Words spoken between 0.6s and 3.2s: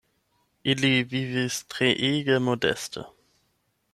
Ili vivis treege modeste.